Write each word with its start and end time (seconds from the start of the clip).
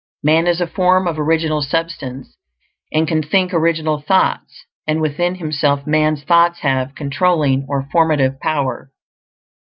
Man 0.23 0.47
is 0.47 0.59
a 0.59 0.65
form 0.65 1.07
of 1.07 1.19
Original 1.19 1.61
Substance, 1.61 2.35
and 2.91 3.07
can 3.07 3.21
think 3.21 3.53
original 3.53 3.99
thoughts; 4.01 4.65
and 4.87 4.99
within 4.99 5.35
himself, 5.35 5.85
man's 5.85 6.23
thoughts 6.23 6.61
have 6.61 6.95
controlling 6.95 7.67
or 7.69 7.87
formative 7.91 8.39
power. 8.39 8.91